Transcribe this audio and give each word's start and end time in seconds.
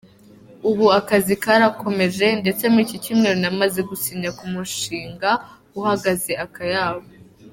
Ubu 0.69 0.85
akazi 0.99 1.33
karakomeje 1.43 2.25
ndetse 2.41 2.63
muri 2.71 2.83
iki 2.87 2.97
cyumweru 3.03 3.37
namaze 3.41 3.79
gusinya 3.89 4.29
ku 4.37 4.45
mushinga 4.53 5.29
uhagaze 5.79 6.31
akayabo. 6.45 7.05